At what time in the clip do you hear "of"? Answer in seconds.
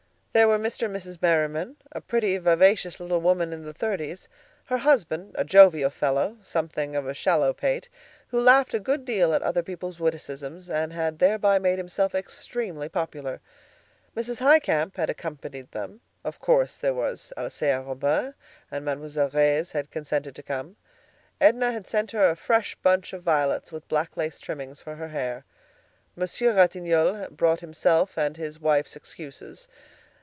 6.95-7.05, 16.23-16.39, 23.11-23.21